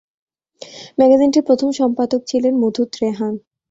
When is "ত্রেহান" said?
2.93-3.33